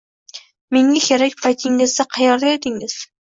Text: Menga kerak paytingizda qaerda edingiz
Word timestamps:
Menga 0.75 1.01
kerak 1.09 1.37
paytingizda 1.45 2.07
qaerda 2.17 2.53
edingiz 2.57 2.97